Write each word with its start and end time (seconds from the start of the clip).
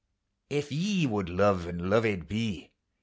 If 0.49 0.71
ye 0.71 1.05
would 1.05 1.29
love 1.29 1.67
and 1.67 1.87
loved 1.91 2.27
be. 2.27 2.71